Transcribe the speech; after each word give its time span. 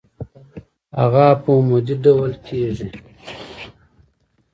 هغه 0.99 1.25
په 1.41 1.49
عمودي 1.57 1.95
ډول 2.03 2.31
کیږدئ. 2.45 2.97